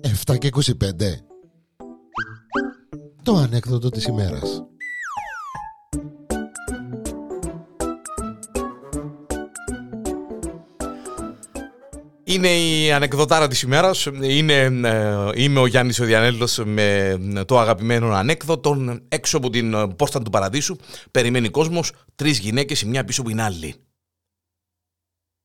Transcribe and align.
Εφτά 0.00 0.36
και 0.36 0.50
25 0.52 0.64
Το 3.22 3.34
ανέκδοτο 3.34 3.88
της 3.88 4.04
ημέρας 4.04 4.64
Είναι 12.24 12.48
η 12.48 12.92
ανεκδοτάρα 12.92 13.48
της 13.48 13.62
ημέρας. 13.62 14.06
Είναι, 14.22 14.54
ε, 14.54 15.42
είμαι 15.42 15.60
ο 15.60 15.66
Γιάννης 15.66 16.00
ο 16.00 16.04
Διανέλος 16.04 16.60
με 16.64 17.18
το 17.46 17.58
αγαπημένο 17.58 18.12
ανέκδοτο. 18.12 18.98
Έξω 19.08 19.36
από 19.36 19.50
την 19.50 19.96
πόρτα 19.96 20.22
του 20.22 20.30
παραδείσου 20.30 20.76
περιμένει 21.10 21.48
κόσμος 21.48 21.92
τρεις 22.14 22.38
γυναίκες 22.38 22.82
η 22.82 22.86
μια 22.86 23.04
πίσω 23.04 23.20
από 23.20 23.30
την 23.30 23.40
άλλη. 23.40 23.74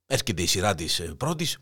Έρχεται 0.08 0.42
η 0.42 0.46
σειρά 0.46 0.76
της 0.76 1.00
ε, 1.00 1.14
πρώτης 1.18 1.58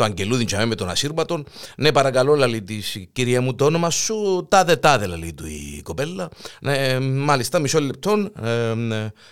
το 0.00 0.06
αγγελούδι 0.06 0.44
τσαμέ 0.44 0.64
με 0.64 0.74
τον 0.74 0.88
ασύρματον. 0.88 1.46
Ναι, 1.76 1.92
παρακαλώ, 1.92 2.34
λαλή 2.34 2.62
της 2.62 3.06
κυρία 3.12 3.40
μου, 3.40 3.54
το 3.54 3.64
όνομα 3.64 3.90
σου, 3.90 4.46
τάδε 4.50 4.76
τάδε, 4.76 5.06
λαλή 5.06 5.32
του 5.32 5.46
η 5.46 5.80
κοπέλα. 5.82 6.28
Ναι, 6.60 7.00
μάλιστα, 7.00 7.58
μισό 7.58 7.80
λεπτό 7.80 8.30
ε, 8.42 8.74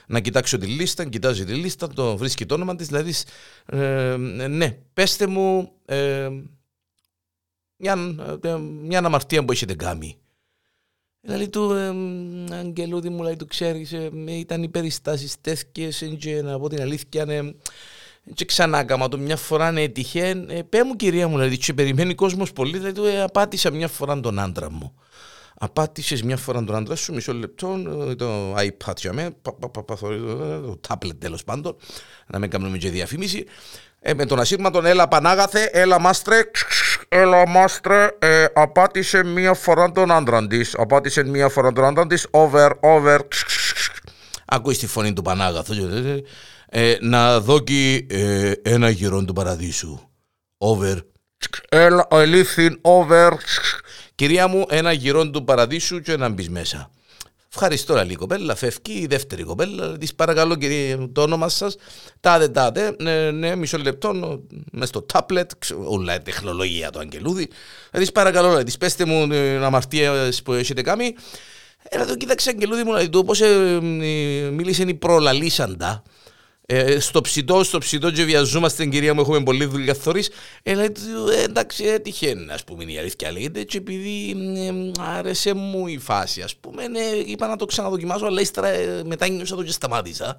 να 0.07 0.21
κοιτάξω 0.21 0.59
τη 0.59 0.67
λίστα. 0.67 1.05
Κοιτάζει 1.05 1.45
τη 1.45 1.55
λίστα, 1.55 1.89
το 1.89 2.17
βρίσκει 2.17 2.47
το 2.47 2.55
όνομα 2.55 2.77
της. 2.77 2.87
Δηλαδή, 2.87 3.15
ε, 3.67 4.17
ναι, 4.48 4.79
πέστε 4.95 5.27
μου 5.27 5.73
ε, 5.84 6.29
μια, 7.77 7.97
μια 8.83 8.98
αμαρτία 8.98 9.45
που 9.45 9.53
έχετε 9.53 9.75
κάνει. 9.75 10.19
Δηλαδή 11.20 11.48
του 11.48 11.73
ε, 11.73 11.95
Αγγελούδη 12.55 13.09
μου, 13.09 13.23
λέει 13.23 13.37
του 13.37 13.47
ξέρεις, 13.47 13.93
ε, 13.93 14.11
ήταν 14.27 14.62
οι 14.62 14.69
περιστάσεις 14.69 15.41
τέτοιες 15.41 16.17
και 16.19 16.43
να 16.43 16.59
πω 16.59 16.69
την 16.69 16.81
αλήθεια, 16.81 17.25
ναι, 17.25 17.41
και 18.35 18.45
ξανά 18.45 18.85
κάμα 18.85 19.09
το 19.09 19.19
μια 19.19 19.37
φορά 19.37 19.69
είναι 19.69 19.89
τυχαία. 19.89 20.27
Ε, 20.27 20.63
πέ 20.69 20.85
μου 20.85 20.97
κυρία 20.97 21.29
μου, 21.29 21.37
δηλαδή, 21.37 21.59
και 21.59 21.75
περιμένει 21.75 22.15
κόσμος 22.15 22.53
πολύ, 22.53 22.79
δηλαδή 22.79 23.17
ε, 23.17 23.23
απάτησα 23.23 23.70
μια 23.70 23.89
φορά 23.89 24.20
τον 24.20 24.39
άντρα 24.39 24.70
μου. 24.70 24.95
Απάτησες 25.61 26.23
μια 26.23 26.37
φορά 26.37 26.65
τον 26.65 26.75
άντρα 26.75 26.97
σου, 26.97 27.15
μισό 27.15 27.33
λεπτό, 27.33 27.77
ε, 28.09 28.15
το 28.15 28.55
iPad 28.55 28.97
για 28.97 29.12
μένα, 29.12 29.31
το 29.43 30.81
tablet 30.89 31.17
τέλος 31.19 31.45
πάντων, 31.45 31.77
να 32.27 32.39
μην 32.39 32.51
κάνουμε 32.51 32.79
και 32.79 32.91
διαφήμιση. 32.91 33.47
Ε, 34.01 34.15
με 34.15 34.25
τον 34.25 34.41
ασύρματον, 34.41 34.87
έλα 34.87 35.09
Πανάγαθε, 35.09 35.70
έλα 35.73 36.01
μάστρε, 36.01 36.51
έλα 37.09 37.48
μάστρε, 37.48 38.09
ε, 38.19 38.45
απάτησε 38.55 39.25
μια 39.25 39.55
φορά 39.55 39.92
τον 39.92 40.13
άντρα 40.13 40.47
της. 40.47 40.75
Απάτησε 40.79 41.25
μια 41.25 41.48
φορά 41.48 41.73
τον 41.73 41.85
άντρα 41.85 42.07
της, 42.07 42.27
over, 42.31 42.70
over. 42.81 43.19
Ακούει 44.51 44.77
τη 44.77 44.87
φωνή 44.87 45.13
του 45.13 45.23
Πανάγαθου 45.23 45.75
ε, 46.69 46.97
να 47.01 47.41
δώκει 47.41 48.07
ε, 48.11 48.53
ένα 48.63 48.91
γυρόν 48.91 49.27
του 49.27 49.33
παραδείσου. 49.33 49.99
Over. 50.59 50.97
Έλα, 51.69 52.07
ελήφθην, 52.11 52.79
over. 52.83 53.31
Κυρία 54.15 54.49
μου, 54.49 54.65
ένα 54.69 54.93
γυρόν 54.93 55.33
του 55.33 55.45
παραδείσου 55.45 56.01
και 56.01 56.17
να 56.17 56.29
μπεις 56.29 56.49
μέσα. 56.49 56.91
Ευχαριστώ, 57.53 57.95
λέει 57.95 58.07
η 58.11 58.15
κοπέλα. 58.15 58.55
Φεύγει 58.55 58.99
η 59.01 59.07
δεύτερη 59.07 59.43
κοπέλα. 59.43 59.99
Της 59.99 60.15
παρακαλώ, 60.15 60.57
κύριε, 60.57 60.97
το 60.97 61.23
όνομα 61.23 61.49
σας. 61.49 61.77
Τάδε, 62.21 62.49
τάδε. 62.49 62.97
Ναι, 62.99 63.31
ναι, 63.31 63.57
μισό 63.57 63.79
λεπτό. 63.79 64.41
Μες 64.73 64.89
στο 64.89 65.03
τάπλετ. 65.03 65.51
Όλα 65.85 66.15
η 66.15 66.21
τεχνολογία 66.21 66.91
του 66.91 66.99
Αγγελούδη. 66.99 67.49
Της 67.91 68.13
παρακαλώ, 68.13 68.63
της 68.63 68.77
πέστε 68.77 69.05
μου 69.05 69.29
την 69.29 69.63
αμαρτία 69.63 70.33
που 70.45 70.53
έχετε 70.53 70.83
κάνει. 70.83 71.15
Έλα 71.83 72.07
το 72.07 72.17
κοίταξε, 72.17 72.51
Αγγελούδη 72.51 72.83
μου, 72.83 72.93
λέει 72.93 73.09
του, 73.09 73.25
πώς 73.25 73.41
ε, 73.41 73.81
μίλησε 74.53 74.83
η 74.83 74.95
προλαλήσαντα. 74.95 76.03
Ε, 76.70 76.98
στο 77.01 77.20
ψητό, 77.20 77.65
στο 77.65 77.79
ψητό 77.79 78.11
και 78.11 78.25
βιαζόμαστε 78.25 78.87
κυρία 78.87 79.15
μου, 79.15 79.20
έχουμε 79.20 79.43
πολύ 79.43 79.65
δουλειά 79.65 79.95
θωρείς. 79.95 80.31
Ε, 80.62 80.75
λέει, 80.75 80.93
ε, 81.39 81.43
εντάξει, 81.43 81.85
έτυχε, 81.85 82.37
ας 82.51 82.65
πούμε, 82.65 82.85
η 82.85 82.98
αλήθεια 82.98 83.33
λέγεται 83.33 83.62
και 83.62 83.79
επειδή 83.79 84.37
ε, 84.57 85.03
άρεσε 85.03 85.55
μου 85.55 85.86
η 85.86 85.98
φάση, 85.98 86.42
ας 86.42 86.57
πούμε, 86.57 86.89
ναι, 86.89 87.01
είπα 87.01 87.47
να 87.47 87.57
το 87.57 87.67
ξαναδοκιμάσω, 87.67 88.27
αλλά 88.27 88.41
ύστερα 88.41 88.69
ε, 88.69 89.02
μετά 89.05 89.29
νιώσα 89.29 89.57
το 89.57 89.63
και 89.63 89.73
σταμάτησα. 89.73 90.36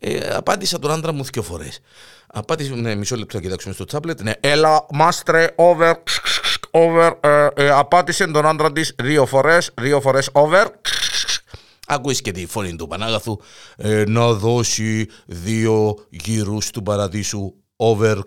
Ε, 0.00 0.34
απάντησα 0.34 0.78
τον 0.78 0.90
άντρα 0.90 1.12
μου 1.12 1.24
δύο 1.24 1.42
φορές. 1.42 1.80
Απάντησα, 2.26 2.74
ναι, 2.74 2.94
μισό 2.94 3.16
λεπτό 3.16 3.36
να 3.36 3.42
κοιτάξουμε 3.42 3.74
στο 3.74 3.84
τσάπλετ. 3.84 4.20
Ναι, 4.20 4.32
έλα, 4.40 4.86
μάστρε, 4.90 5.48
over, 5.56 6.02
over, 6.70 7.12
ε, 7.20 7.46
ε, 7.54 7.70
απάντησε 7.70 8.26
τον 8.26 8.46
άντρα 8.46 8.72
της 8.72 8.94
δύο 9.02 9.26
φορές, 9.26 9.70
δύο 9.74 10.00
φορές 10.00 10.28
over, 10.32 10.66
Ακούεις 11.90 12.22
και 12.22 12.32
τη 12.32 12.46
φωνή 12.46 12.76
του 12.76 12.86
Πανάγαθου 12.86 13.36
ε, 13.76 14.04
να 14.06 14.32
δώσει 14.32 15.08
δύο 15.26 16.06
γύρους 16.08 16.70
του 16.70 16.82
παραδείσου 16.82 17.54
over, 17.76 18.18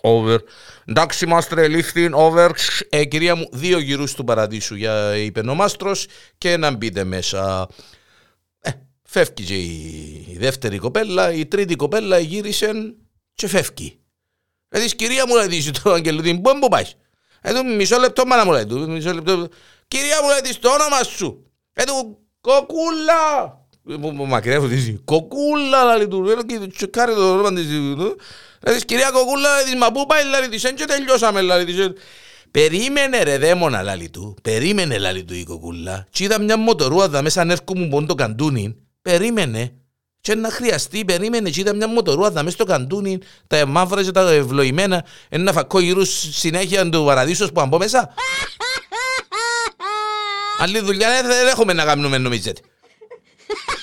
over. 0.00 0.38
Εντάξει 0.84 1.26
μάστρε 1.26 1.68
λίφθην 1.68 2.12
over. 2.14 2.50
Ε, 2.88 3.04
κυρία 3.04 3.34
μου 3.34 3.48
δύο 3.52 3.78
γύρους 3.78 4.14
του 4.14 4.24
παραδείσου 4.24 4.74
για 4.74 5.16
είπε 5.16 5.40
ο 5.40 5.54
μάστρος 5.54 6.06
και 6.38 6.56
να 6.56 6.70
μπείτε 6.70 7.04
μέσα. 7.04 7.68
Ε, 8.60 8.70
φεύγει 9.02 9.44
και 9.44 9.56
η 9.56 10.36
δεύτερη 10.38 10.78
κοπέλα, 10.78 11.32
η 11.32 11.46
τρίτη 11.46 11.76
κοπέλα 11.76 12.18
γύρισε 12.18 12.72
και 13.34 13.48
φεύγει. 13.48 14.00
Δηλαδή 14.68 14.96
κυρία 14.96 15.26
μου 15.26 15.34
λέει 15.34 15.70
το 15.82 15.92
αγγελούδι, 15.92 16.40
πού 16.40 16.50
μου 16.50 16.68
πάει. 16.68 16.84
Εδώ 17.42 17.64
μισό 17.64 17.98
λεπτό 17.98 18.26
μάνα 18.26 18.44
μου 18.44 18.52
λέει 18.52 18.86
μισό 18.86 19.12
λεπτό. 19.12 19.48
Κυρία 19.88 20.22
μου 20.22 20.28
λέει 20.28 20.56
το 20.60 20.68
όνομα 20.68 21.02
σου. 21.02 21.46
Εδώ 21.72 21.92
Κοκούλα! 22.40 23.60
Μακριά 24.26 24.56
από 24.56 24.68
τη 24.68 24.92
Κοκούλα, 25.04 25.96
λέει 25.96 26.08
του. 26.08 26.28
Έλα 26.30 26.68
και 26.76 26.86
κάρε 26.86 27.14
το 27.14 27.32
όνομα 27.32 27.52
της. 27.52 27.66
Δηλαδή, 28.60 28.84
κυρία 28.84 29.10
Κοκούλα, 29.10 29.62
της, 29.62 29.74
μα 29.74 29.92
πού 29.92 30.06
πάει, 30.06 30.24
λέει 30.24 30.48
της, 30.48 30.62
και 30.62 30.84
τελειώσαμε, 30.84 31.40
λέει 31.40 31.64
της. 31.64 31.90
Περίμενε 32.50 33.22
ρε 33.22 33.38
δαίμονα, 33.38 33.82
λέει 33.82 34.10
του. 34.10 34.36
Περίμενε, 34.42 34.98
λέει 34.98 35.24
του 35.24 35.34
η 35.34 35.44
Κοκούλα. 35.44 36.06
Και 36.10 36.24
είδα 36.24 36.40
μια 36.40 36.56
μοτορούαδα 36.56 37.22
μέσα 37.22 37.40
αν 37.40 37.50
έρχομαι 37.50 37.86
πόν 37.86 38.06
το 38.06 38.14
καντούνι. 38.14 38.76
Περίμενε. 39.02 39.72
Και 40.22 40.34
να 40.34 40.50
χρειαστεί, 40.50 41.04
περίμενε, 41.04 41.50
και 41.50 41.60
είδα 41.60 41.74
μια 41.74 41.88
μοτορούαδα 41.88 42.42
μέσα 42.42 42.56
στο 42.56 42.64
καντούνι, 42.64 43.18
τα 43.46 43.66
μαύρα 43.66 44.02
και 44.02 44.10
τα 44.10 44.30
ευλογημένα, 44.30 45.04
ένα 45.28 45.52
φακό 45.52 45.80
γύρω 45.80 46.04
συνέχεια 46.04 46.88
του 46.88 47.04
παραδείσους 47.04 47.52
που 47.52 47.60
αν 47.60 47.68
πω 47.68 47.78
μέσα. 47.78 48.14
Άλλη 50.62 50.80
δουλειά 50.80 51.22
δεν 51.22 51.46
έχουμε 51.46 51.72
να 51.72 51.84
κάνουμε 51.84 52.18
νομίζετε. 52.18 52.60